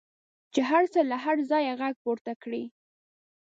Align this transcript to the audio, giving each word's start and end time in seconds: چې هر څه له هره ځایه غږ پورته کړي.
چې 0.53 0.61
هر 0.69 0.83
څه 0.93 0.99
له 1.09 1.15
هره 1.23 1.43
ځایه 1.51 1.73
غږ 1.81 1.95
پورته 2.03 2.31
کړي. 2.43 2.63